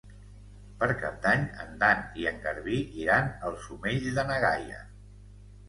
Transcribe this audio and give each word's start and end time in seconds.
Per 0.79 0.87
Cap 1.01 1.19
d'Any 1.25 1.43
en 1.65 1.75
Dan 1.83 2.01
i 2.23 2.25
en 2.33 2.41
Garbí 2.47 2.81
iran 3.03 3.31
als 3.51 3.71
Omells 3.79 4.11
de 4.19 4.27
na 4.33 4.43
Gaia. 4.49 4.85